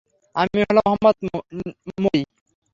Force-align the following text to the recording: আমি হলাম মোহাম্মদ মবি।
আমি 0.35 0.59
হলাম 0.67 0.85
মোহাম্মদ 0.87 1.15
মবি। 2.03 2.21